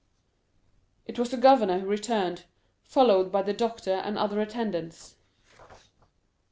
It 1.05 1.19
was 1.19 1.29
the 1.29 1.37
governor 1.37 1.77
who 1.77 1.85
returned, 1.85 2.45
followed 2.81 3.31
by 3.31 3.43
the 3.43 3.53
doctor 3.53 3.93
and 4.03 4.17
other 4.17 4.41
attendants. 4.41 5.13